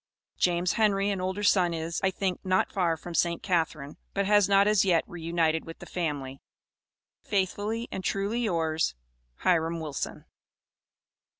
[0.39, 3.43] James Henry, an older son is, I think, not far from St.
[3.43, 6.41] Catharine, but has not as yet reunited with the family.
[7.21, 8.95] Faithfully and truly yours,
[9.43, 10.25] HIRAM WILSON.